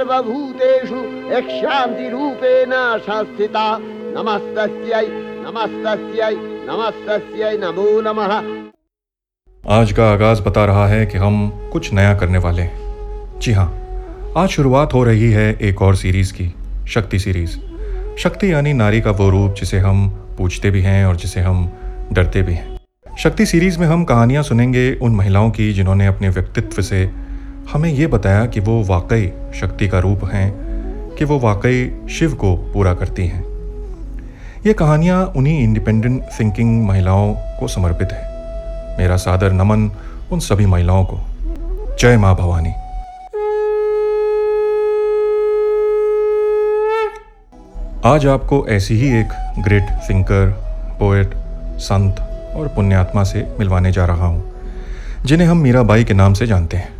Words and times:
सर्वभूतेषु 0.00 0.98
यक्षान्तिरूपेण 1.30 2.70
संस्थिता 2.98 3.64
नमस्तस्यै 4.14 5.02
नमस्तस्यै 5.44 6.30
नमस्तस्यै, 6.68 7.50
नमो 7.56 7.84
नमः। 8.00 8.32
आज 9.64 9.92
का 9.92 10.10
आगाज़ 10.12 10.42
बता 10.42 10.64
रहा 10.64 10.86
है 10.88 11.04
कि 11.06 11.18
हम 11.18 11.36
कुछ 11.72 11.92
नया 11.92 12.14
करने 12.18 12.38
वाले 12.38 12.62
हैं। 12.62 13.38
जी 13.40 13.52
हाँ 13.52 13.68
आज 14.36 14.48
शुरुआत 14.48 14.94
हो 14.94 15.04
रही 15.04 15.30
है 15.32 15.48
एक 15.62 15.82
और 15.82 15.96
सीरीज़ 15.96 16.32
की, 16.32 16.48
शक्ति 16.88 17.18
सीरीज़ 17.18 17.58
शक्ति 18.18 18.52
यानी 18.52 18.72
नारी 18.72 19.00
का 19.00 19.10
वो 19.10 19.30
रूप 19.30 19.54
जिसे 19.54 19.78
हम 19.78 20.08
पूछते 20.38 20.70
भी 20.70 20.80
हैं 20.80 21.04
और 21.06 21.16
जिसे 21.16 21.40
हम 21.40 21.72
डरते 22.12 22.42
भी 22.42 22.54
हैं। 22.54 22.78
शक्ति 23.18 23.46
सीरीज़ 23.46 23.78
में 23.78 23.86
हम 23.86 24.04
कहानियाँ 24.04 24.42
सुनेंगे 24.42 24.92
उन 25.02 25.16
महिलाओं 25.16 25.50
की 25.50 25.72
जिन्होंने 25.72 26.06
अपने 26.06 26.28
व्यक्तित्व 26.28 26.82
से 26.82 27.08
हमें 27.68 27.88
ये 27.90 28.06
बताया 28.06 28.46
कि 28.46 28.60
वो 28.60 28.82
वाकई 28.84 29.26
शक्ति 29.54 29.88
का 29.88 29.98
रूप 29.98 30.24
हैं, 30.24 30.50
कि 31.14 31.24
वो 31.24 31.38
वाकई 31.38 32.08
शिव 32.10 32.34
को 32.34 32.54
पूरा 32.72 32.94
करती 32.94 33.26
हैं। 33.26 33.44
ये 34.66 34.72
कहानियाँ 34.72 35.24
उन्हीं 35.36 35.58
इंडिपेंडेंट 35.60 36.22
थिंकिंग 36.40 36.86
महिलाओं 36.86 37.34
को 37.60 37.68
समर्पित 37.68 38.12
है। 38.12 38.98
मेरा 38.98 39.16
सादर 39.16 39.52
नमन 39.52 39.90
उन 40.32 40.38
सभी 40.38 40.66
महिलाओं 40.66 41.04
को। 41.04 41.18
जय 41.96 42.16
माँ 42.16 42.34
भवानी। 42.36 42.72
आज 48.04 48.26
आपको 48.26 48.66
ऐसी 48.68 48.94
ही 48.94 49.08
एक 49.20 49.32
ग्रेट 49.58 49.90
थिंकर 50.10 50.46
पोएट 51.00 51.34
संत 51.80 52.20
और 52.56 52.68
पुण्यात्मा 52.68 53.24
से 53.24 53.46
मिलवाने 53.58 53.92
जा 53.92 54.04
रहा 54.04 54.26
हूँ, 54.26 54.42
जिन्हें 55.24 55.48
हम 55.48 55.56
मीराबाई 55.56 56.04
के 56.04 56.14
नाम 56.14 56.34
से 56.34 56.46
जानते 56.46 56.76
हैं। 56.76 56.99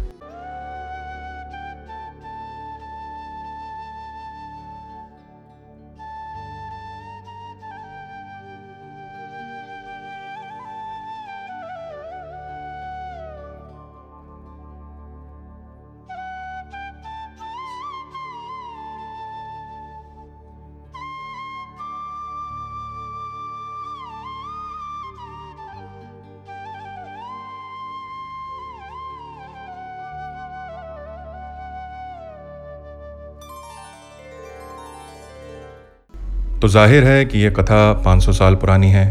तो 36.62 36.68
ज़ाहिर 36.68 37.04
है 37.04 37.24
कि 37.24 37.38
यह 37.38 37.50
कथा 37.50 37.92
500 38.04 38.32
साल 38.32 38.54
पुरानी 38.54 38.90
है। 38.90 39.04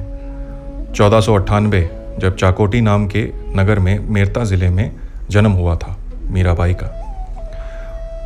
चौदह 0.94 1.20
जब 2.20 2.36
चाकोटी 2.36 2.82
नाम 2.82 3.08
के 3.08 3.22
नगर 3.56 3.80
में 3.80 4.00
मेरता 4.10 4.44
ज़िले 4.44 4.70
में 4.70 4.92
जन्म 5.30 5.52
हुआ 5.52 5.76
था, 5.76 5.96
मीराबाई 6.32 6.74
का। 6.74 6.88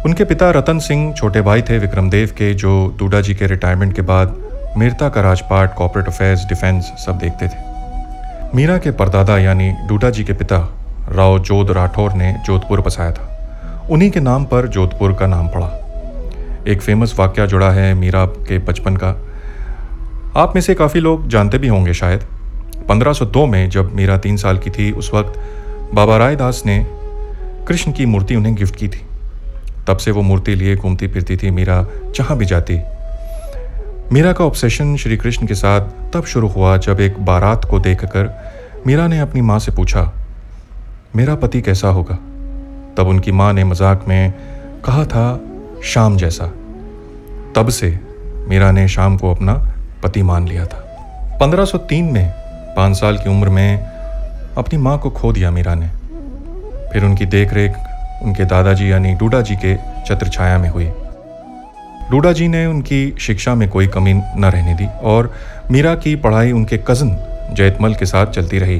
उनके 0.06 0.24
पिता 0.24 0.50
रतन 0.52 0.80
सिंह 0.80 1.14
छोटे 1.14 1.42
भाई 1.42 1.62
थे 1.62 1.78
विक्रमदेव 1.78 2.30
के, 2.30 2.54
जो 2.54 2.96
डूडा 3.00 3.22
जी 3.22 3.34
के 3.34 3.48
रिटायरमेंट 3.48 3.96
के 3.96 4.02
बाद 4.02 4.36
मेरता 4.78 5.10
का 5.10 5.22
राजपाट 5.22 5.76
कॉपरेट 5.76 6.08
अफेयर्स 6.08 6.46
डिफेंस 6.46 6.92
सब 7.06 7.18
देखते 7.18 7.48
थे। 7.48 8.56
मीरा 8.56 8.78
के 8.78 8.92
परदादा 8.92 9.38
यानी 9.38 9.72
डूडा 9.88 10.10
जी 10.10 10.24
के 10.24 10.34
पिता 10.34 10.58
राव 11.10 11.40
जोध 11.40 11.72
राठौर 11.72 12.14
ने 12.14 12.36
जोधपुर 12.46 12.82
बसाया 12.82 13.12
था। 13.12 13.88
उन्हीं 13.92 14.12
के 14.12 14.20
नाम 14.20 14.46
पर 14.46 14.68
जोधपुर 14.68 15.14
का 15.14 15.28
नाम 15.28 15.48
पड़ा। 15.48 15.68
एक 16.68 16.82
फ़ेमस 16.82 17.16
वाक्य 17.20 17.48
जुड़ा 17.48 17.70
है 17.72 17.94
मीरा 17.94 18.26
के 18.26 18.58
बचपन 18.60 18.96
का। 18.96 19.10
आप 20.36 20.56
में 20.56 20.62
से 20.62 20.74
काफ़ी 20.76 21.00
लोग 21.00 21.28
जानते 21.28 21.58
भी 21.58 21.68
होंगे 21.68 21.94
शायद। 21.94 22.24
1502 22.90 23.46
में 23.46 23.70
जब 23.70 23.96
मीरा 23.96 24.18
तीन 24.18 24.38
साल 24.38 24.58
की 24.58 24.70
थी, 24.70 24.92
उस 24.92 25.12
वक्त 25.14 25.40
बाबा 25.94 26.18
रायदास 26.18 26.64
ने 26.66 26.86
कृष्ण 27.68 27.92
की 27.92 28.06
मूर्ति 28.06 28.36
उन्हें 28.36 28.56
गिफ्ट 28.56 28.76
की 28.76 28.88
थी। 28.88 29.06
तब 29.88 29.98
से 29.98 30.12
वो 30.12 30.22
मूर्ति 30.22 30.56
लिए 30.56 30.76
घूमती 30.76 31.08
फिरती 31.08 31.38
थी 31.38 31.52
मीरा 31.52 31.86
जहाँ 32.16 32.38
भी 32.38 32.46
जाती। 32.46 32.80
मीरा 34.12 34.34
का 34.34 34.46
ऑब्सेशन 34.46 34.96
श्री 34.96 35.18
कृष्ण 35.18 35.48
के 35.48 35.56
साथ 35.56 35.82
तब 36.14 36.26
शुरू 36.26 36.48
हुआ 36.48 36.76
जब 36.78 37.00
एक 37.00 37.20
बारात 37.26 37.66
को 37.66 37.80
देखकर 37.80 38.30
मीरा 38.88 39.08
ने 39.08 39.20
अपनी 39.20 39.42
माँ 39.42 39.60
से 39.60 39.72
पूछा, 39.72 40.12
मेरा 41.16 41.36
पति 41.36 41.62
कैसा 41.62 41.88
होगा? 41.88 42.16
तब 42.98 43.08
उनकी 43.08 43.32
माँ 43.32 43.54
ने 43.54 43.64
मज़ाक 43.64 44.06
में 44.08 44.34
कहा 44.86 45.06
था 45.06 45.40
शाम 45.84 46.18
जैसा। 46.18 46.46
तब 47.56 47.70
से 47.70 48.00
मीरा 48.48 48.72
ने 48.72 48.88
शाम 48.88 49.18
को 49.18 49.34
अपना 49.36 49.54
पति 50.04 50.24
मान 50.24 50.48
लिया 50.48 50.66
था। 50.66 50.78
1503 51.42 52.12
में 52.12 52.34
पाँच 52.78 52.98
साल 52.98 53.18
की 53.18 53.30
उम्र 53.30 53.50
में 53.50 53.78
अपनी 54.58 54.78
माँ 54.78 55.00
को 55.00 55.10
खो 55.10 55.34
दिया 55.34 55.52
मीरा 55.52 55.76
ने। 55.76 55.88
फिर 56.94 57.04
उनकी 57.04 57.26
देखरेख 57.26 57.76
उनके 58.24 58.46
दादाजी 58.46 58.92
यानी 58.92 59.14
डूडा 59.14 59.42
जी 59.42 59.56
के 59.56 59.76
छत्र 59.76 60.28
छाया 60.28 60.58
में 60.58 60.70
हुई। 60.70 60.86
डूडा 62.12 62.32
जी 62.32 62.48
ने 62.48 62.66
उनकी 62.66 63.16
शिक्षा 63.20 63.56
में 63.56 63.70
कोई 63.70 63.88
कमी 63.88 64.14
न 64.14 64.46
रहने 64.46 64.74
दी 64.74 64.88
और 65.04 65.34
मीरा 65.72 65.96
की 65.96 66.16
पढ़ाई 66.16 66.52
उनके 66.52 66.78
कज़न 66.78 67.18
जैतमल 67.54 67.96
के 67.96 68.06
साथ 68.06 68.26
चलती 68.26 68.60
रही। 68.60 68.80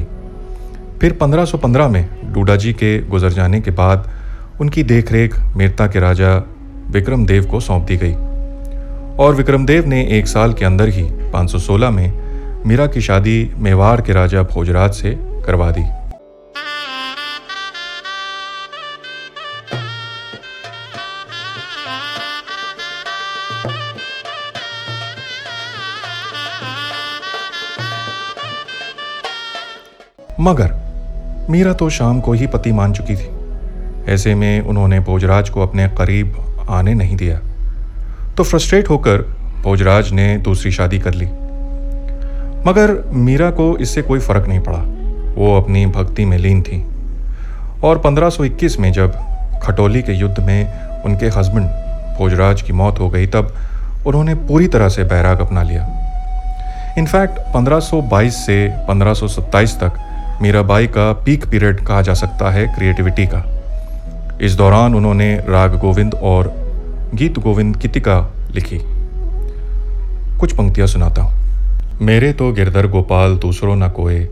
फिर 1.00 1.12
1515 1.12 1.88
में 1.88 2.08
डूडा 2.32 2.56
जी 2.56 2.72
के 2.72 2.98
गुजर 2.98 3.32
जाने 3.32 3.60
के 3.60 3.70
बाद 3.70 4.10
उनकी 4.60 4.82
देखरेख 4.82 5.40
मेरता 5.56 5.86
के 5.86 6.00
राजा 6.00 6.53
विक्रमदेव 6.94 7.46
को 7.46 7.60
सौंप 7.60 7.82
दी 7.82 7.96
गई। 7.96 8.14
और 9.16 9.34
विक्रमदेव 9.34 9.86
ने 9.86 10.02
एक 10.18 10.26
साल 10.26 10.52
के 10.52 10.64
अंदर 10.64 10.88
ही 10.88 11.02
516 11.32 11.90
में 11.90 12.64
मीरा 12.66 12.86
की 12.86 13.00
शादी 13.00 13.52
मेवाड़ 13.56 14.00
के 14.00 14.12
राजा 14.12 14.42
भोजराज 14.42 14.92
से 14.92 15.18
करवा 15.46 15.70
दी। 15.70 15.84
मगर 30.40 31.46
मीरा 31.50 31.72
तो 31.72 31.88
शाम 31.90 32.20
को 32.20 32.32
ही 32.32 32.46
पति 32.46 32.72
मान 32.72 32.92
चुकी 32.92 33.16
थी। 33.16 33.28
ऐसे 34.12 34.34
में 34.34 34.60
उन्होंने 34.60 35.00
भोजराज 35.00 35.50
को 35.50 35.62
अपने 35.62 35.88
करीब 35.88 36.34
आने 36.70 36.94
नहीं 36.94 37.16
दिया। 37.16 37.40
तो 38.36 38.44
फ्रस्ट्रेट 38.44 38.88
होकर 38.88 39.18
भोजराज 39.62 40.12
ने 40.12 40.38
दूसरी 40.38 40.70
शादी 40.70 40.98
कर 40.98 41.14
ली। 41.14 41.26
मगर 42.66 43.10
मीरा 43.12 43.50
को 43.50 43.76
इससे 43.76 44.02
कोई 44.02 44.18
फ़र्क 44.18 44.48
नहीं 44.48 44.60
पड़ा। 44.60 44.78
वो 45.40 45.60
अपनी 45.60 45.86
भक्ति 45.86 46.24
में 46.24 46.38
लीन 46.38 46.62
थी। 46.62 46.86
और 47.84 47.98
1521 47.98 48.80
में 48.80 48.92
जब 48.92 49.14
खटोली 49.62 50.02
के 50.02 50.12
युद्ध 50.12 50.40
में 50.40 50.88
उनके 51.02 51.26
हस्बैंड 51.26 51.66
भोजराज 52.18 52.62
की 52.62 52.72
मौत 52.72 53.00
हो 53.00 53.08
गई, 53.08 53.26
तब 53.26 53.54
उन्होंने 54.06 54.34
पूरी 54.34 54.68
तरह 54.68 54.88
से 54.88 55.04
बैराग 55.04 55.40
अपना 55.40 55.62
लिया। 55.62 56.00
इनफैक्ट 56.98 57.38
1522 57.54 58.46
से 58.46 58.68
1527 58.88 59.76
तक 59.76 59.92
मीराबाई 60.42 60.86
का 60.86 61.12
पीक 61.12 61.46
पीरियड 61.46 61.80
कहा 61.80 62.02
जा 62.02 62.14
सकता 62.14 62.50
है 62.50 62.66
क्रिएटिविटी 62.66 63.26
का। 63.26 63.63
इस 64.42 64.54
दौरान 64.54 64.94
उन्होंने 64.94 65.44
राग 65.48 65.78
गोविंद 65.78 66.14
और 66.14 66.52
गीत 67.14 67.38
गोविंद 67.38 67.76
कितिका 67.76 68.34
लिखी। 68.54 68.78
कुछ 70.40 70.52
पंक्तियाँ 70.52 70.86
सुनाता 70.86 71.22
हूँ। 71.22 71.32
मेरे 72.00 72.32
तो 72.32 72.52
गिरधर 72.52 72.86
गोपाल 72.86 73.36
दूसरों 73.36 73.76
न 73.76 73.88
कोए, 73.88 74.28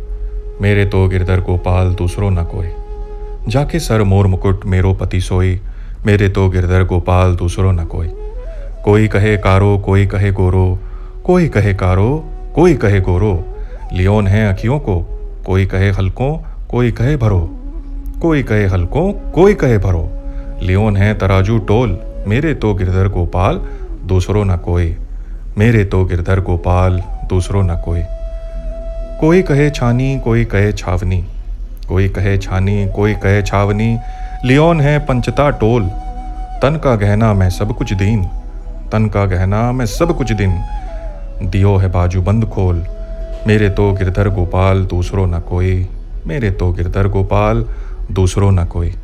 मेरे 0.60 0.86
तो 0.86 1.08
गिरधर 1.08 1.40
गोपाल 1.40 1.94
दूसरों 1.94 2.30
न 2.30 2.44
कोए। 2.44 2.72
जाके 3.48 3.78
सर 3.78 4.02
मोर 4.02 4.26
मुकुट 4.26 4.66
मेरो 4.66 4.94
पति 4.94 5.20
सोई 5.20 5.60
मेरे 6.06 6.28
तो 6.28 6.48
गिरधर 6.48 6.84
गोपाल 6.84 7.36
दूसरों 7.36 7.72
न 7.72 7.84
कोई 7.84 8.08
कोई 8.84 9.08
कहे 9.08 9.36
कारो, 9.36 9.78
कोई 9.78 10.06
कहे 10.06 10.30
गोरो, 10.32 10.78
कोई 11.24 11.48
कहे 11.48 11.74
कारो, 11.74 12.24
कोई 12.54 12.74
कहे 12.74 13.00
गोरो। 13.00 13.44
लियोन 13.92 14.26
है 14.26 14.52
अखियों 14.52 14.78
को, 14.78 15.00
कोई 15.46 15.66
कहे 15.66 15.90
हल्कों, 15.90 16.38
कोई 16.70 16.90
कहे 16.90 17.16
भरो। 17.16 17.61
कोई 18.22 18.42
कहे 18.42 18.66
हल्कों, 18.66 19.12
कोई 19.12 19.54
कहे 19.54 19.78
भरो। 19.78 20.10
लियोन 20.62 20.96
है 20.96 21.14
तराजू 21.14 21.58
टोल, 21.58 21.98
मेरे 22.28 22.54
तो 22.54 22.74
गिरधर 22.74 23.08
गोपाल, 23.08 23.56
दूसरों 24.04 24.44
न 24.44 24.56
कोई। 24.56 24.96
मेरे 25.58 25.84
तो 25.84 26.04
गिरधर 26.04 26.40
गोपाल, 26.40 27.02
दूसरों 27.28 27.62
न 27.62 27.76
कोई। 27.84 28.00
कोई 29.20 29.42
कहे 29.42 29.70
छानी, 29.70 30.20
कोई 30.24 30.44
कहे 30.44 30.72
छावनी। 30.72 31.24
कोई 31.88 32.08
कहे 32.08 32.38
छानी, 32.38 32.88
कोई 32.96 33.14
कहे 33.14 33.42
छावनी। 33.42 33.98
लियोन 34.44 34.80
है 34.80 34.98
पंचता 34.98 35.50
टोल। 35.50 35.82
तन 36.62 36.80
का 36.84 36.96
गहना 36.96 37.34
मैं 37.34 37.50
सब 37.50 37.76
कुछ 37.76 37.92
दीन। 37.92 38.24
तन 38.92 39.08
का 39.08 39.24
गहना 39.24 39.72
मैं 39.72 39.86
सब 39.86 40.16
कुछ 40.16 40.32
दिन। 40.32 40.54
दियो 41.42 41.76
है 41.76 41.88
बाजू 41.88 42.22
बंद 42.22 42.44
खोल। 42.44 42.84
मेरे 43.46 43.70
तो 43.70 43.92
गिरधर 43.92 44.28
गोपाल, 44.28 44.84
दूसरों 44.84 45.26
न 45.26 45.38
कोई। 45.38 45.88
मेरे 46.26 46.50
तो 46.50 46.72
गिरधर 46.72 47.08
गोपाल 47.08 47.66
दूसरों 48.10 48.52
न 48.52 48.64
कोई। 48.64 48.94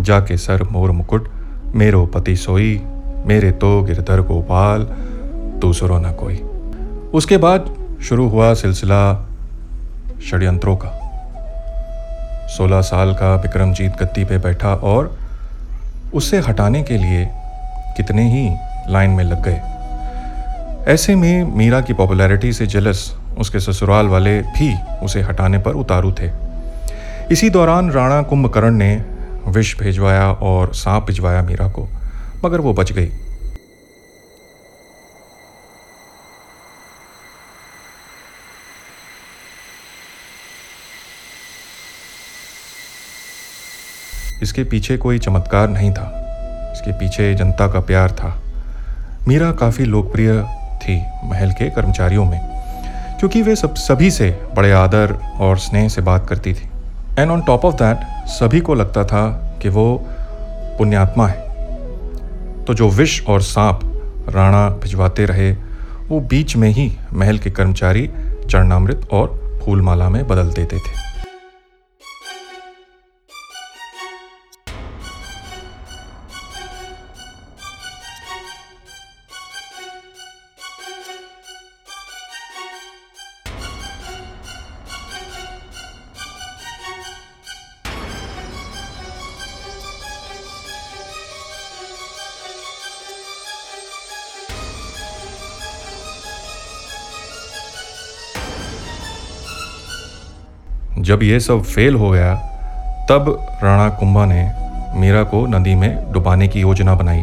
जाके 0.00 0.36
सर 0.36 0.62
मोर 0.62 0.90
मुकुट, 0.90 1.28
मेरो 1.74 2.06
पति 2.06 2.36
सोई, 2.36 2.82
मेरे 3.26 3.50
तो 3.50 3.82
गिरधर 3.82 4.20
गोपाल 4.20 4.82
दूसरो 5.60 5.98
न 5.98 6.12
कोई। 6.12 6.36
उसके 7.14 7.36
बाद 7.36 7.74
शुरू 8.02 8.28
हुआ 8.28 8.54
सिलसिला 8.54 9.28
षड्यंत्रों 10.30 10.76
का। 10.76 10.98
सोलह 12.48 12.80
साल 12.80 13.14
का 13.14 13.34
विक्रमजीत 13.34 13.92
गद्दी 14.00 14.24
पे 14.24 14.38
बैठा 14.38 14.74
और 14.74 15.18
उसे 16.14 16.38
हटाने 16.38 16.82
के 16.82 16.98
लिए 16.98 17.28
कितने 17.96 18.32
ही 18.32 18.56
लाइन 18.92 19.10
में 19.10 19.24
लग 19.24 19.42
गए। 19.48 19.60
ऐसे 20.92 21.14
में 21.14 21.56
मीरा 21.56 21.80
की 21.80 21.92
पॉपुलैरिटी 21.92 22.52
से 22.52 22.66
जलस 22.66 23.16
उसके 23.38 23.60
ससुराल 23.60 24.06
वाले 24.06 24.40
भी 24.40 24.74
उसे 25.02 25.22
हटाने 25.22 25.58
पर 25.58 25.70
उतारू 25.70 26.12
थे। 26.12 26.41
इसी 27.30 27.48
दौरान 27.50 27.90
राणा 27.90 28.22
कुंभकर्ण 28.22 28.74
ने 28.74 28.94
विष 29.48 29.78
भेजवाया 29.78 30.30
और 30.32 30.74
सांप 30.74 31.06
भिजवाया 31.06 31.42
मीरा 31.42 31.68
को, 31.68 31.88
मगर 32.44 32.60
वो 32.60 32.72
बच 32.72 32.92
गई। 32.92 33.10
इसके 44.42 44.64
पीछे 44.64 44.96
कोई 44.96 45.18
चमत्कार 45.18 45.68
नहीं 45.68 45.90
था। 45.92 46.06
इसके 46.72 46.92
पीछे 46.92 47.34
जनता 47.34 47.66
का 47.68 47.80
प्यार 47.80 48.12
था। 48.12 48.34
मीरा 49.28 49.50
काफ़ी 49.52 49.84
लोकप्रिय 49.84 50.32
थी 50.78 50.98
महल 51.24 51.52
के 51.52 51.70
कर्मचारियों 51.70 52.24
में, 52.24 52.40
क्योंकि 53.18 53.42
वे 53.42 53.56
सब, 53.56 53.74
सभी 53.74 54.10
से 54.10 54.30
बड़े 54.54 54.72
आदर 54.72 55.14
और 55.40 55.58
स्नेह 55.58 55.88
से 55.88 56.02
बात 56.02 56.28
करती 56.28 56.54
थी। 56.54 56.71
And 57.18 57.30
on 57.30 57.42
top 57.42 57.64
of 57.64 57.74
that 57.74 58.26
सभी 58.28 58.60
को 58.60 58.74
लगता 58.74 59.04
था 59.04 59.30
कि 59.62 59.68
वो 59.68 60.06
पुण्यात्मा 60.78 61.26
है। 61.26 61.52
तो 62.64 62.74
जो 62.74 62.88
विष 62.88 63.26
और 63.26 63.42
सांप 63.42 63.80
राणा 64.28 64.68
भिजवाते 64.68 65.24
रहे, 65.24 65.52
वो 66.08 66.20
बीच 66.20 66.56
में 66.56 66.68
ही 66.68 66.92
महल 67.12 67.38
के 67.38 67.50
कर्मचारी 67.50 68.10
चरणामृत 68.50 69.08
और 69.12 69.42
फूलमाला 69.64 70.08
में 70.08 70.28
बदल 70.28 70.50
देते 70.50 70.76
थे। 70.76 71.11
जब 101.02 101.22
ये 101.22 101.40
सब 101.40 101.62
फेल 101.62 101.94
हो 101.94 102.10
गया, 102.10 102.34
तब 103.10 103.46
राणा 103.62 103.88
कुंभा 103.88 104.24
ने 104.24 104.42
मीरा 104.96 105.22
को 105.22 105.46
नदी 105.46 105.74
में 105.74 106.12
डुबाने 106.12 106.48
की 106.48 106.60
योजना 106.60 106.94
बनाई। 106.94 107.22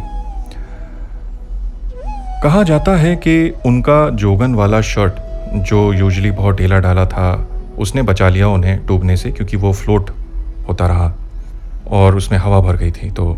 कहा 2.42 2.62
जाता 2.62 2.96
है 2.96 3.16
कि 3.16 3.54
उनका 3.66 4.10
जोगन 4.10 4.54
वाला 4.54 4.80
शर्ट, 4.80 5.12
जो 5.54 5.92
यूजली 5.92 6.30
बहुत 6.30 6.56
ढीला 6.56 6.78
डाला 6.78 7.06
था, 7.06 7.48
उसने 7.78 8.02
बचा 8.02 8.28
लिया 8.28 8.48
उन्हें 8.48 8.86
डूबने 8.86 9.16
से, 9.16 9.30
क्योंकि 9.30 9.56
वो 9.56 9.72
फ्लोट 9.72 10.10
होता 10.68 10.86
रहा 10.86 11.12
और 11.90 12.16
उसमें 12.16 12.38
हवा 12.38 12.60
भर 12.60 12.76
गई 12.76 12.90
थी 12.90 13.10
तो 13.10 13.34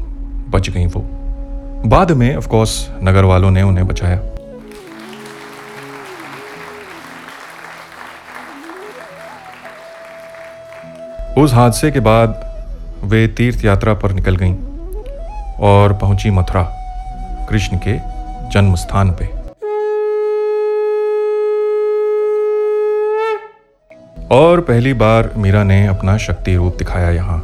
बच 0.51 0.71
गई 0.71 0.87
वो। 0.87 1.05
बाद 1.89 2.13
में 2.13 2.37
ऑफ़ 2.37 2.49
कोर्स 2.49 2.91
नगर 3.03 3.25
वालों 3.25 3.51
ने 3.51 3.63
उन्हें 3.63 3.87
बचाया। 3.87 4.21
उस 11.39 11.53
हादसे 11.55 11.91
के 11.91 12.01
बाद 12.01 12.41
वे 13.05 13.27
तीर्थ 13.29 13.65
यात्रा 13.65 13.93
पर 13.95 14.13
निकल 14.13 14.37
गईं 14.37 14.55
और 15.59 15.93
पहुँची 15.93 16.31
मथुरा, 16.31 16.63
कृष्ण 17.51 17.79
के 17.79 17.97
जन्म 18.51 18.75
स्थान 18.75 19.11
पे। 19.11 19.27
और 24.37 24.61
पहली 24.61 24.93
बार 24.95 25.33
मीरा 25.37 25.65
ने 25.65 25.87
अपना 25.87 26.17
शक्ति 26.19 26.57
रूप 26.57 26.77
दिखाया 26.79 27.11
यहाँ, 27.11 27.43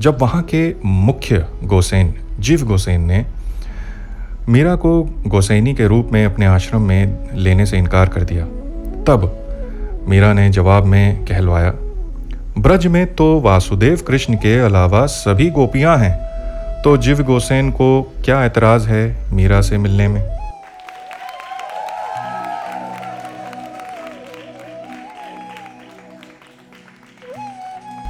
जब 0.00 0.18
वहाँ 0.20 0.42
के 0.44 0.74
मुख्य 0.84 1.46
गोसेन, 1.64 2.14
जीव 2.40 2.66
गोसेन 2.66 3.00
ने 3.00 3.24
मीरा 4.48 4.74
को 4.76 5.02
गोसैनी 5.26 5.74
के 5.74 5.86
रूप 5.86 6.10
में 6.12 6.24
अपने 6.24 6.46
आश्रम 6.46 6.82
में 6.82 7.28
लेने 7.34 7.66
से 7.66 7.78
इनकार 7.78 8.08
कर 8.08 8.24
दिया। 8.24 8.44
तब 9.04 9.32
मीरा 10.08 10.32
ने 10.32 10.50
जवाब 10.50 10.84
में 10.84 11.24
कहलवाया 11.26 11.74
ब्रज 12.60 12.86
में 12.86 13.14
तो 13.14 13.40
वासुदेव 13.40 14.00
कृष्ण 14.06 14.34
के 14.34 14.58
अलावा 14.58 15.06
सभी 15.06 15.50
गोपियाँ 15.50 15.96
हैं। 15.98 16.82
तो 16.82 16.96
जीव 16.96 17.22
गोसेन 17.22 17.70
को 17.70 18.02
क्या 18.24 18.44
एतराज़ 18.44 18.88
है 18.88 19.32
मीरा 19.32 19.60
से 19.60 19.78
मिलने 19.78 20.08
में? 20.08 20.20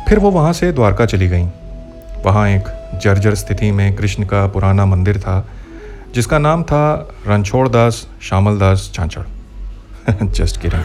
फिर 0.09 0.19
वो 0.19 0.31
वहाँ 0.31 0.53
से 0.53 0.73
द्वारका 0.73 1.07
चली 1.07 1.29
गई। 1.29 1.45
वहाँ 2.25 2.49
एक 2.49 2.65
जर्जर 3.03 3.35
स्थिति 3.35 3.71
में 3.71 3.97
कृष्ण 3.97 4.25
का 4.25 4.47
पुराना 4.47 4.87
मंदिर 4.87 5.21
था, 5.21 5.49
जिसका 6.15 6.39
नाम 6.39 6.63
था 6.63 7.09
Ranchhod 7.27 7.69
Das 7.69 8.07
Shyamal 8.23 8.59
Das 8.59 8.91
Chanchad 8.95 10.25
just 10.27 10.61
kidding 10.61 10.83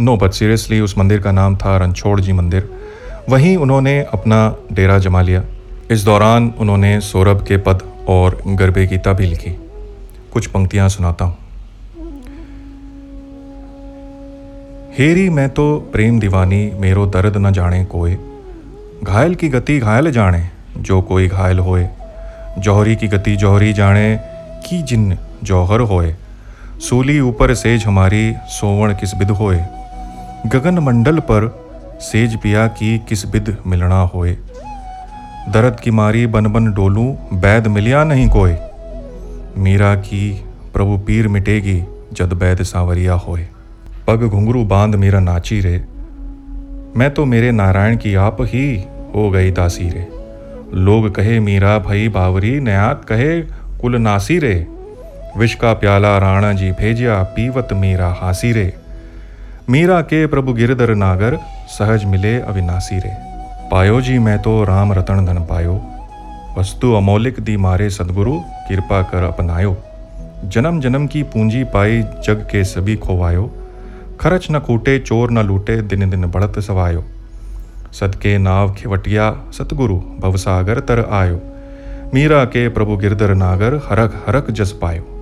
no 0.00 0.16
but 0.16 0.30
seriously 0.30 0.80
उस 0.80 0.98
मंदिर 0.98 1.20
का 1.20 1.32
नाम 1.32 1.56
था 1.56 1.76
रणछोड़ 1.76 2.20
जी 2.20 2.32
मंदिर। 2.32 2.68
वहीं 3.28 3.56
उन्होंने 3.56 4.02
अपना 4.02 4.56
डेरा 4.72 4.98
जमा 4.98 5.22
लिया। 5.22 5.42
इस 5.90 6.04
दौरान 6.04 6.54
उन्होंने 6.58 7.00
सौरभ 7.00 7.44
के 7.44 7.56
पद 7.56 7.82
और 8.08 8.42
गर्भे 8.46 8.86
गीता 8.86 9.12
भी 9.12 9.26
लिखी। 9.26 9.50
कुछ 10.32 10.46
पंक्तियाँ 10.46 10.88
सुनाता 10.88 11.24
हूँ। 11.24 11.36
हेरी, 14.98 15.28
मैं 15.28 15.48
तो 15.48 15.90
प्रेम 15.92 16.20
दीवानी, 16.20 16.70
मेरो 16.74 17.06
दर्द 17.06 17.36
न 17.36 17.52
जाने 17.52 17.84
कोई 17.84 18.16
घायल 19.02 19.34
की 19.34 19.48
गति 19.48 19.78
घायल 19.78 20.10
जाने, 20.10 20.48
जो 20.76 21.02
कोई 21.02 21.28
घायल 21.28 21.58
होए। 21.58 21.88
जौहरी 22.58 22.96
की 22.96 23.08
गति 23.08 23.36
जौहरी 23.36 23.72
जाने, 23.72 24.20
की 24.68 24.82
जिन 24.82 25.18
जौहर 25.42 25.80
होए। 25.80 26.14
सूली 26.80 27.20
ऊपर 27.20 27.54
सेज 27.54 27.84
हमारी, 27.84 28.34
सोवण 28.46 28.92
किस 28.92 29.14
बिद 29.14 29.30
होए। 29.30 29.60
गगन 30.46 30.78
मंडल 30.78 31.18
पर 31.18 31.44
सेज 32.00 32.36
पिया 32.36 32.66
की 32.66 32.98
किस 32.98 33.26
बिद 33.26 33.56
मिलना 33.66 34.00
होए। 34.00 34.32
दर्द 35.48 35.80
की 35.80 35.90
मारी 35.90 36.26
बन 36.26 36.46
बन 36.46 36.72
डोलू, 36.72 37.18
बैद 37.34 37.66
मिलिया 37.66 38.04
नहीं 38.04 38.28
कोई 38.28 38.54
मीरा 39.58 39.94
की 39.94 40.44
प्रभु 40.72 40.98
पीर 40.98 41.28
मिटेगी 41.28 41.84
जद 42.12 42.32
बैद 42.32 42.62
सांवरिया 42.62 43.12
होए। 43.12 43.48
पग 44.06 44.22
घुंघरू 44.22 44.64
बाँध 44.64 44.94
मेरा 44.94 45.20
नाची 45.20 45.60
रे। 45.60 45.84
मैं 46.96 47.10
तो 47.10 47.24
मेरे 47.24 47.50
नारायण 47.50 47.96
की 47.96 48.14
आप 48.14 48.36
ही 48.40 48.84
हो 49.14 49.30
गई 49.30 49.50
दासी 49.50 49.90
रे 49.90 50.08
लोग 50.74 51.14
कहे, 51.14 51.40
मीरा 51.40 51.78
भई 51.78 52.08
बावरी, 52.08 52.60
नयात 52.60 53.04
कहे, 53.04 53.40
कुल 53.80 53.96
नासी 53.96 54.38
रे। 54.38 54.66
विष 55.36 55.54
का 55.54 55.72
प्याला 55.72 56.18
राणा 56.18 56.52
जी 56.52 56.70
भेजिया, 56.70 57.22
पीवत 57.22 57.68
मीरा 57.72 58.16
हासी 58.20 58.52
रे। 58.52 58.74
मीरा 59.70 60.00
के 60.00 60.26
प्रभु 60.26 60.52
गिरधर 60.52 60.94
नागर, 60.94 61.36
सहज 61.68 62.04
मिले 62.04 62.40
अविनाशी 62.40 62.98
रे 62.98 63.10
पायो 63.70 64.00
जी, 64.00 64.18
मैं 64.18 64.38
तो 64.38 64.64
राम 64.64 64.92
रतन 64.92 65.24
धन 65.26 65.38
पायो। 65.38 65.74
वस्तु 66.58 66.92
अमौलिक 66.92 67.40
दी 67.40 67.56
मारे 67.56 67.90
सदगुरु, 67.90 68.34
कृपा 68.68 69.02
कर 69.02 69.22
अपनायो। 69.22 69.76
जन्म 70.44 70.80
जन्म 70.80 71.06
की 71.06 71.22
पूंजी 71.22 71.64
पाई 71.64 72.02
जग 72.02 72.46
के 72.52 72.64
सभी 72.64 72.96
खोवायो। 72.96 73.50
खरच 74.20 74.46
न 74.50 74.58
कूटे 74.58 74.98
चोर 74.98 75.30
न 75.30 75.46
लूटे, 75.46 75.82
दिन 75.82 76.10
दिन 76.10 76.26
बढ़त 76.26 76.58
सवायो। 76.58 77.04
सदके 77.92 78.38
नाव 78.38 78.74
खिवटिया 78.74 79.30
सतगुरु 79.52 79.96
भवसागर 79.96 80.80
तर 80.80 81.08
आयो। 81.12 81.40
मीरा 82.14 82.44
के 82.44 82.68
प्रभु 82.68 82.96
गिरधर 82.96 83.34
नागर 83.34 83.74
हरक 83.90 84.24
हरक 84.26 84.50
जस 84.50 84.72
पायो। 84.72 85.15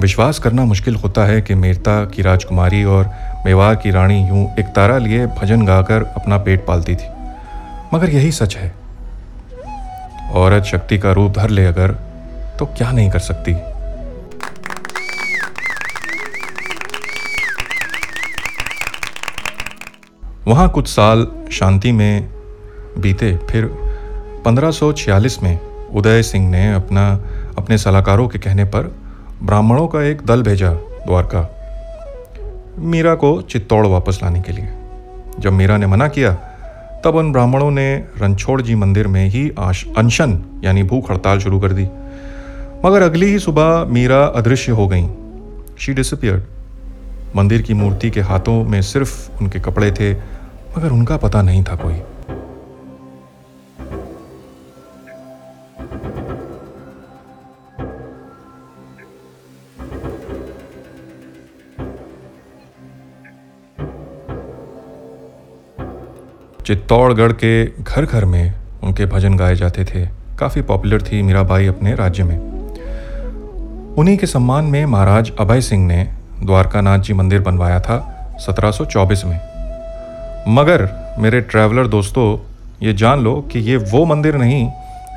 विश्वास 0.00 0.38
करना 0.38 0.64
मुश्किल 0.64 0.94
होता 0.94 1.24
है 1.24 1.42
कि 1.42 1.54
मेरता 1.54 2.04
की 2.04 2.22
राजकुमारी 2.22 2.84
और 2.84 3.10
मेवार 3.46 3.74
की 3.74 3.90
रानी 3.90 4.28
यूँ 4.28 4.56
एक 4.58 4.66
तारा 4.66 4.98
लिए 4.98 5.26
भजन 5.26 5.64
गाकर 5.64 6.02
अपना 6.02 6.38
पेट 6.38 6.66
पालती 6.66 6.96
थी। 6.96 7.08
मगर 7.94 8.10
यही 8.10 8.32
सच 8.32 8.56
है। 8.56 8.74
औरत 10.32 10.64
शक्ति 10.64 10.98
का 10.98 11.12
रूप 11.12 11.32
धर 11.32 11.50
ले 11.50 11.66
अगर 11.66 11.92
तो 12.58 12.66
क्या 12.66 12.92
नहीं 12.92 13.10
कर 13.10 13.18
सकती? 13.18 13.52
वहाँ 20.50 20.68
कुछ 20.68 20.88
साल 20.88 21.26
शांति 21.52 21.92
में 21.92 22.30
बीते, 22.98 23.36
फिर 23.36 23.64
1546 24.46 25.42
में 25.42 25.58
उदय 25.94 26.22
सिंह 26.22 26.50
ने 26.50 26.72
अपना, 26.72 27.20
अपने 27.58 27.78
सलाहकारों 27.78 28.28
के 28.28 28.38
कहने 28.38 28.64
पर 28.64 28.99
ब्राह्मणों 29.42 29.86
का 29.88 30.02
एक 30.02 30.22
दल 30.26 30.42
भेजा 30.42 30.72
द्वारका 31.06 31.40
मीरा 32.78 33.14
को 33.14 33.42
चित्तौड़ 33.42 33.86
वापस 33.86 34.20
लाने 34.22 34.40
के 34.40 34.52
लिए। 34.52 34.68
जब 35.38 35.52
मीरा 35.52 35.76
ने 35.76 35.86
मना 35.86 36.08
किया, 36.08 36.32
तब 37.04 37.14
उन 37.16 37.32
ब्राह्मणों 37.32 37.70
ने 37.70 38.04
रणछोड़ 38.18 38.62
जी 38.62 38.74
मंदिर 38.74 39.06
में 39.06 39.28
ही 39.28 39.50
अनशन, 39.98 40.42
यानी 40.64 40.82
भूख 40.82 41.10
हड़ताल 41.10 41.38
शुरू 41.38 41.60
कर 41.60 41.72
दी। 41.72 41.84
मगर 42.84 43.02
अगली 43.02 43.26
ही 43.26 43.38
सुबह 43.38 43.84
मीरा 43.84 44.24
अदृश्य 44.24 44.72
हो 44.72 44.88
गई। 44.88 45.06
शी 45.78 45.92
डिसपियर्ड 45.92 46.42
मंदिर 47.36 47.62
की 47.62 47.74
मूर्ति 47.74 48.10
के 48.10 48.20
हाथों 48.20 48.64
में 48.64 48.82
सिर्फ़ 48.82 49.30
उनके 49.40 49.60
कपड़े 49.60 49.92
थे, 49.92 50.12
मगर 50.78 50.90
उनका 50.90 51.16
पता 51.16 51.42
नहीं 51.42 51.64
था 51.64 51.76
कोई। 51.76 51.94
चित्तौड़गढ़ 66.70 67.32
के 67.32 67.66
घर 67.66 68.04
घर 68.06 68.24
में 68.24 68.54
उनके 68.82 69.06
भजन 69.06 69.36
गाए 69.36 69.54
जाते 69.54 69.84
थे। 69.84 70.06
काफ़ी 70.38 70.62
पॉपुलर 70.62 71.02
थी 71.02 71.22
मीराबाई 71.22 71.66
अपने 71.66 71.94
राज्य 71.94 72.24
में। 72.24 72.38
उन्हीं 73.94 74.18
के 74.18 74.26
सम्मान 74.26 74.64
में 74.64 74.86
महाराज 74.86 75.32
अभय 75.40 75.60
सिंह 75.60 75.86
ने 75.86 76.12
द्वारकानाथ 76.42 76.98
जी 76.98 77.14
मंदिर 77.14 77.40
बनवाया 77.40 77.80
था 77.80 77.96
1724 78.40 79.24
में। 79.24 79.40
मगर 80.48 80.88
मेरे 81.18 81.40
ट्रैवलर 81.40 81.86
दोस्तों, 81.86 82.38
ये 82.82 82.92
जान 82.92 83.20
लो 83.20 83.48
कि 83.52 83.58
ये 83.58 83.76
वो 83.76 84.04
मंदिर 84.04 84.36
नहीं 84.36 84.70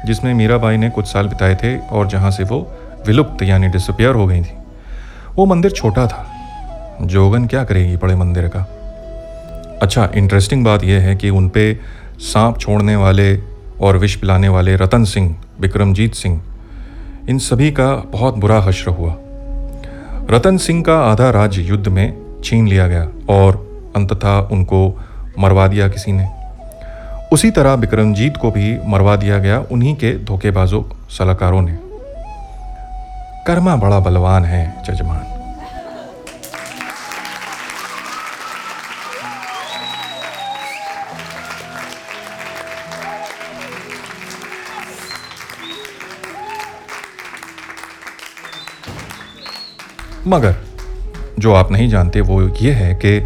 जिसमें 0.05 0.33
मीराबाई 0.33 0.77
ने 0.77 0.89
कुछ 0.89 1.05
साल 1.05 1.27
बिताए 1.27 1.55
थे 1.55 1.77
और 1.77 2.07
जहाँ 2.07 2.31
से 2.31 2.43
वो 2.43 2.77
विलुप्त 3.07 3.43
यानी 3.43 3.67
डिसअपियर 3.67 4.15
हो 4.15 4.27
गई 4.27 4.41
थी। 4.41 4.57
वो 5.36 5.45
मंदिर 5.45 5.72
छोटा 5.72 6.07
था। 6.07 6.31
जोगन 7.01 7.45
क्या 7.45 7.63
करेगी 7.63 7.98
बड़े 7.98 8.15
मंदिर 8.15 8.48
का? 8.48 8.82
अच्छा 9.83 10.09
इंटरेस्टिंग 10.15 10.65
बात 10.65 10.83
यह 10.83 11.01
है 11.01 11.15
कि 11.15 11.29
उन 11.29 11.49
पे 11.49 11.79
सांप 12.19 12.59
छोड़ने 12.59 12.95
वाले 12.95 13.37
और 13.81 13.97
विष 13.97 14.15
पिलाने 14.15 14.49
वाले 14.49 14.75
रतन 14.75 15.03
सिंह, 15.03 15.35
विक्रमजीत 15.59 16.13
सिंह, 16.13 16.41
इन 17.29 17.37
सभी 17.37 17.71
का 17.71 17.95
बहुत 17.95 18.37
बुरा 18.37 18.59
हश्र 18.59 18.89
हुआ। 18.89 19.15
रतन 20.31 20.57
सिंह 20.57 20.83
का 20.83 20.97
आधा 20.99 21.29
राज्य 21.29 21.61
युद्ध 21.61 21.87
में 21.87 22.17
छीन 22.43 22.67
लिया 22.67 22.87
गया 22.87 23.09
और 23.29 23.59
अंततः 23.95 24.39
उनको 24.39 25.01
मरवा 25.39 25.67
दिया 25.67 25.87
किसी 25.87 26.11
ने। 26.11 26.29
उसी 27.31 27.51
तरह 27.51 27.73
विक्रमजीत 27.73 28.37
को 28.37 28.51
भी 28.51 28.77
मरवा 28.87 29.15
दिया 29.15 29.37
गया 29.37 29.59
उन्हीं 29.71 29.95
के 29.95 30.17
धोखेबाजों, 30.23 30.83
सलाहकारों 31.09 31.61
ने। 31.61 31.77
कर्मा 33.47 33.75
बड़ा 33.75 33.99
बलवान 33.99 34.45
है 34.45 34.83
जजमान 34.85 35.42
मगर 50.27 50.55
जो 51.39 51.53
आप 51.53 51.71
नहीं 51.71 51.89
जानते, 51.89 52.21
वो 52.21 52.41
ये 52.41 52.71
है 52.71 52.93
कि 52.95 53.19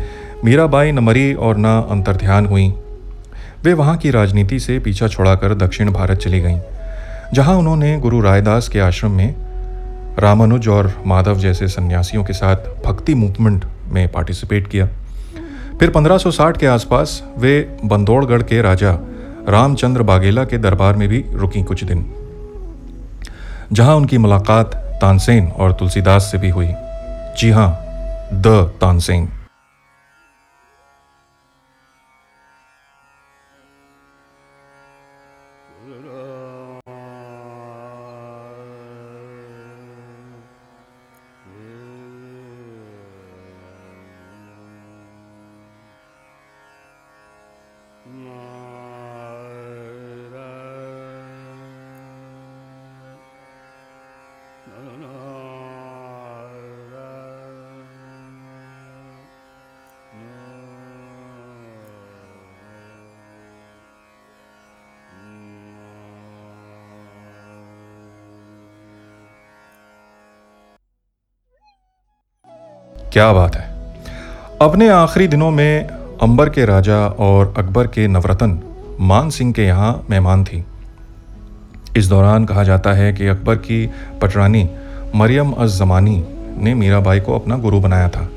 मीराबाई 0.45 0.91
न 0.91 0.99
मरी 0.99 1.33
और 1.33 1.57
न 1.57 1.65
अंतर्ध्यान 1.89 2.45
हुई। 2.45 2.73
वे 3.63 3.73
वहाँ 3.73 3.95
की 3.97 4.11
राजनीति 4.11 4.59
से 4.59 4.77
पीछा 4.79 5.07
छोड़ाकर 5.07 5.53
दक्षिण 5.55 5.91
भारत 5.91 6.17
चली 6.17 6.39
गईं, 6.39 6.59
जहाँ 7.33 7.55
उन्होंने 7.55 7.97
गुरु 7.99 8.21
रायदास 8.21 8.67
के 8.67 8.79
आश्रम 8.79 9.11
में 9.11 9.35
रामानुज 10.19 10.67
और 10.67 10.91
माधव 11.05 11.39
जैसे 11.39 11.67
सन्यासियों 11.67 12.23
के 12.23 12.33
साथ 12.33 12.55
भक्ति 12.85 13.15
मूवमेंट 13.15 13.65
में 13.91 14.07
पार्टिसिपेट 14.07 14.67
किया। 14.67 14.87
फिर 15.79 15.89
1560 15.89 16.57
के 16.57 16.67
आसपास 16.67 17.21
वे 17.37 17.59
बंदौड़गढ़ 17.85 18.41
के 18.43 18.61
राजा 18.61 18.97
रामचंद्र 19.49 20.03
बागेला 20.03 20.43
के 20.45 20.57
दरबार 20.57 20.95
में 20.95 21.07
भी 21.09 21.23
रुकी 21.33 21.63
कुछ 21.63 21.83
दिन, 21.83 22.05
जहाँ 23.71 23.95
उनकी 23.95 24.17
मुलाकात 24.17 24.75
तानसेन 25.01 25.47
और 25.49 25.73
तुलसीदास 25.73 26.29
से 26.31 26.37
भी 26.37 26.49
हुई। 26.49 26.67
जी 27.37 27.49
हाँ 27.49 27.69
द 28.33 28.47
तानसेन। 28.81 29.27
क्या 73.17 73.31
बात 73.33 73.55
है। 73.55 73.63
अपने 74.61 74.87
आखिरी 74.89 75.27
दिनों 75.27 75.49
में 75.51 75.87
अंबर 76.21 76.49
के 76.49 76.65
राजा 76.65 76.97
और 77.19 77.53
अकबर 77.57 77.87
के 77.87 78.07
नवरतन 78.07 78.51
मान 79.01 79.29
सिंह 79.29 79.53
के 79.53 79.63
यहाँ 79.63 80.05
मेहमान 80.09 80.43
थी। 80.43 80.63
इस 81.97 82.07
दौरान 82.07 82.45
कहा 82.45 82.63
जाता 82.63 82.93
है 82.93 83.11
कि 83.13 83.27
अकबर 83.27 83.55
की 83.55 83.85
पटरानी 84.21 84.69
मरियम 85.15 85.51
अज 85.51 85.77
जमानी 85.79 86.23
ने 86.57 86.73
मीराबाई 86.73 87.19
को 87.19 87.35
अपना 87.35 87.57
गुरु 87.57 87.79
बनाया 87.79 88.09
था 88.09 88.27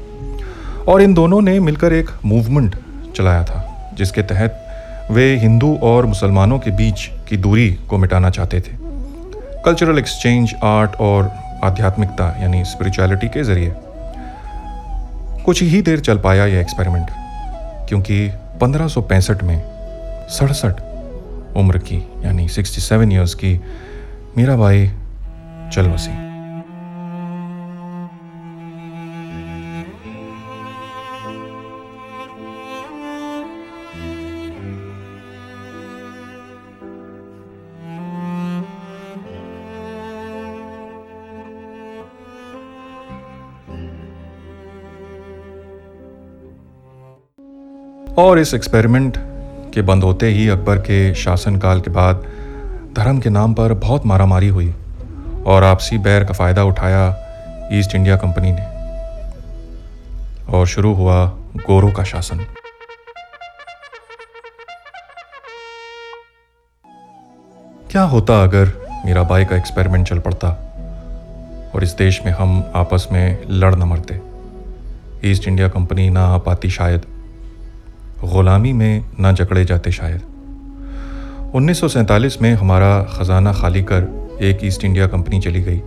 और 0.89 1.03
इन 1.03 1.15
दोनों 1.15 1.41
ने 1.41 1.59
मिलकर 1.61 1.93
एक 1.93 2.11
मूवमेंट 2.25 2.77
चलाया 3.17 3.45
था, 3.45 3.93
जिसके 3.95 4.23
तहत 4.23 5.09
वे 5.11 5.37
हिंदू 5.37 5.75
और 5.83 6.07
मुसलमानों 6.07 6.59
के 6.59 6.71
बीच 6.71 7.09
की 7.29 7.37
दूरी 7.37 7.71
को 7.91 7.99
मिटाना 7.99 8.31
चाहते 8.31 8.61
थे। 8.61 8.73
कल्चरल 9.65 9.99
एक्सचेंज, 9.99 10.55
आर्ट 10.63 10.97
और 11.01 11.31
आध्यात्मिकता, 11.65 12.35
यानी 12.43 12.65
स्पिरिचुअलिटी 12.65 13.29
के 13.29 13.45
ज़रिए। 13.45 13.75
कुछ 15.51 15.63
ही 15.63 15.83
देर 15.83 16.01
चल 16.01 16.19
पाया 16.19 16.45
यह 16.47 16.61
एक्सपेरिमेंट 16.61 17.07
क्योंकि 17.89 18.29
पंद्रह 18.61 18.87
में 19.43 19.63
सड़सठ 20.31 20.81
उम्र 21.57 21.79
की, 21.79 21.97
यानी 22.25 22.49
67 22.49 23.13
इयर्स 23.13 23.35
की 23.35 23.61
मीराबाई 24.37 24.87
चल 25.73 25.89
बसी 25.89 26.30
और 48.19 48.39
इस 48.39 48.55
एक्सपेरिमेंट 48.55 49.17
के 49.75 49.83
बंद 49.83 50.05
होते 50.05 50.27
ही 50.27 50.49
अकबर 50.49 50.79
के 50.79 51.15
शासनकाल 51.15 51.81
के 51.81 51.91
बाद 51.91 52.25
धर्म 52.97 53.19
के 53.21 53.31
नाम 53.31 53.55
पर 53.55 53.73
बहुत 53.75 54.07
मारामारी 54.07 54.49
हुई 54.49 54.75
और 55.47 55.65
आपसी 55.65 55.99
बैर 55.99 56.25
का 56.25 56.33
फ़ायदा 56.33 56.65
उठाया 56.65 57.17
ईस्ट 57.73 57.95
इंडिया 57.95 58.17
कंपनी 58.17 58.53
ने। 58.53 58.65
और 60.53 60.67
शुरू 60.67 60.95
हुआ 60.95 61.25
गोरों 61.57 61.93
का 61.93 62.05
शासन। 62.05 62.47
क्या 67.91 68.03
होता 68.03 68.43
अगर 68.43 68.73
मेरा 69.05 69.23
बाई 69.23 69.45
का 69.45 69.57
एक्सपेरिमेंट 69.57 70.09
चल 70.09 70.19
पड़ता 70.19 70.49
और 71.75 71.85
इस 71.85 71.93
देश 71.93 72.21
में 72.27 72.33
हम 72.33 72.73
आपस 72.75 73.09
में 73.13 73.39
लड़ 73.51 73.75
न 73.75 73.83
मरते? 73.83 74.21
ईस्ट 75.31 75.49
इंडिया 75.49 75.69
कंपनी 75.69 76.11
ना 76.11 76.27
आ 76.27 76.39
पाती 76.39 76.71
शायद। 76.71 77.10
ग़ुलामी 78.25 78.73
में 78.73 79.05
ना 79.21 79.33
जकड़े 79.33 79.65
जाते 79.65 79.93
शायद। 79.93 80.21
1947 81.55 82.41
में 82.43 82.53
हमारा 82.55 83.03
ख़जाना 83.13 83.53
खाली 83.53 83.83
कर 83.83 84.39
एक 84.43 84.59
ईस्ट 84.65 84.85
इंडिया 84.85 85.07
कंपनी 85.07 85.41
चली 85.41 85.63
गई। 85.63 85.81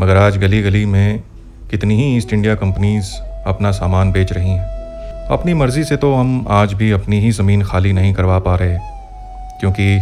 मगर 0.00 0.16
आज 0.16 0.36
गली 0.38 0.62
गली 0.62 0.84
में 0.86 1.22
कितनी 1.70 1.96
ही 1.96 2.16
ईस्ट 2.16 2.32
इंडिया 2.32 2.54
कंपनीज़ 2.54 3.14
अपना 3.46 3.70
सामान 3.70 4.12
बेच 4.12 4.32
रही 4.32 4.50
हैं। 4.50 5.26
अपनी 5.30 5.54
मर्ज़ी 5.54 5.84
से 5.84 5.96
तो 5.96 6.14
हम 6.14 6.46
आज 6.50 6.72
भी 6.72 6.90
अपनी 6.90 7.20
ही 7.20 7.30
ज़मीन 7.30 7.62
खाली 7.62 7.92
नहीं 7.92 8.12
करवा 8.14 8.38
पा 8.38 8.54
रहे, 8.54 8.78
क्योंकि 9.60 9.98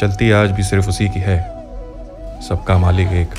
चलती 0.00 0.30
आज 0.30 0.50
भी 0.50 0.62
सिर्फ़ 0.62 0.88
उसी 0.88 1.08
की 1.08 1.20
है। 1.20 1.38
सबका 2.40 2.78
मालिक 2.78 3.08
एक। 3.14 3.34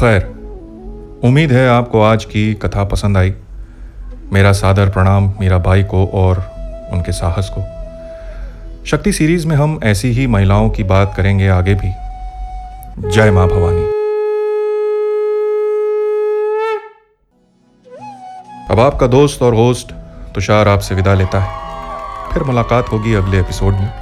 खैर, 0.00 0.26
उम्मीद 1.24 1.52
है 1.52 1.68
आपको 1.68 2.02
आज 2.02 2.24
की 2.24 2.54
कथा 2.54 2.84
पसंद 2.84 3.16
आई। 3.16 3.34
मेरा 4.32 4.52
सादर 4.52 4.88
प्रणाम 4.88 5.34
मीरा 5.40 5.58
भाई 5.58 5.84
को 5.84 6.06
और 6.06 6.36
उनके 6.92 7.12
साहस 7.12 7.50
को। 7.58 7.60
शक्ति 8.86 9.12
सीरीज़ 9.12 9.46
में 9.46 9.56
हम 9.56 9.80
ऐसी 9.84 10.08
ही 10.08 10.26
महिलाओं 10.26 10.70
की 10.70 10.84
बात 10.84 11.14
करेंगे 11.16 11.48
आगे 11.48 11.74
भी। 11.74 11.92
जय 13.10 13.30
माँ 13.30 13.48
भवानी। 13.48 13.84
अब 18.70 18.80
आपका 18.80 19.06
दोस्त 19.06 19.42
और 19.42 19.54
होस्ट 19.54 19.92
तुषार 20.34 20.68
आपसे 20.68 20.94
विदा 20.94 21.14
लेता 21.14 21.40
है। 21.40 21.58
फिर 22.32 22.42
मुलाकात 22.42 22.92
होगी 22.92 23.14
अगले 23.14 23.40
एपिसोड 23.40 23.72
में। 23.72 23.92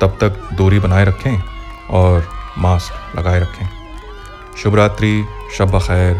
तब 0.00 0.18
तक 0.20 0.54
दूरी 0.54 0.78
बनाए 0.78 1.04
रखें 1.04 1.42
और 1.90 2.28
मास्क 2.58 3.18
लगाए 3.18 3.40
रखें। 3.40 3.83
शुभ 4.62 4.74
रात्रि 4.74 5.24
शब 5.58 5.78
खैर 5.78 6.14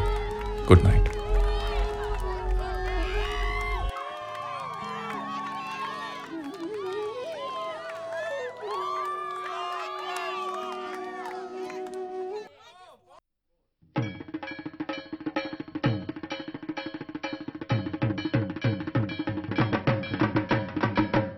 गुड 0.68 0.82
नाइट। 0.84 1.13